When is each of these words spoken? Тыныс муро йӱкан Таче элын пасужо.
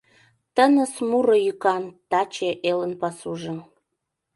Тыныс 0.55 0.93
муро 1.09 1.37
йӱкан 1.45 1.83
Таче 2.09 2.51
элын 2.69 2.93
пасужо. 3.01 3.55